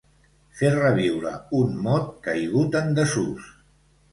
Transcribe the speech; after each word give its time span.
Fer 0.61 0.71
reviure 0.77 1.33
un 1.59 1.77
mot 1.89 2.09
caigut 2.29 2.79
en 2.81 2.91
desús. 3.01 3.53